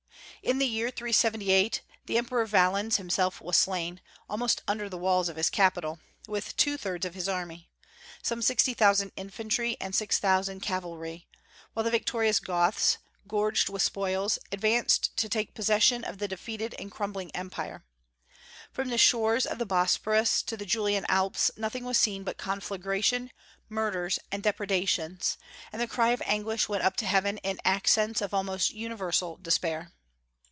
[0.43, 5.35] In the year 378 the Emperor Valens himself was slain, almost under the walls of
[5.35, 7.69] his capital, with two thirds of his army,
[8.23, 11.27] some sixty thousand infantry and six thousand cavalry,
[11.73, 16.89] while the victorious Goths, gorged with spoils, advanced to take possession of the defeated and
[16.91, 17.85] crumbling Empire.
[18.71, 23.29] From the shores of the Bosporus to the Julian Alps nothing was seen but conflagration,
[23.69, 25.37] murders, and depredations,
[25.71, 29.91] and the cry of anguish went up to heaven in accents of almost universal despair.